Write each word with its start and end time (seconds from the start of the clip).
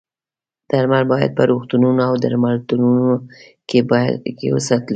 درمل 0.71 1.03
باید 1.13 1.31
په 1.37 1.43
روغتونونو 1.51 2.01
او 2.09 2.13
درملتونونو 2.23 3.13
کې 3.69 3.79
وساتل 4.57 4.87
شي. 4.87 4.89